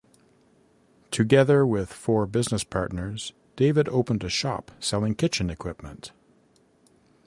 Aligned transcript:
Together 1.11 1.63
with 1.63 1.93
four 1.93 2.25
business 2.25 2.63
partners, 2.63 3.33
David 3.55 3.87
opened 3.89 4.23
a 4.23 4.29
shop 4.29 4.71
selling 4.79 5.13
kitchen 5.13 5.51
equipment. 5.51 6.11